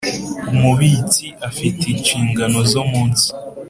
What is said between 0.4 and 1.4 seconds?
Umubitsi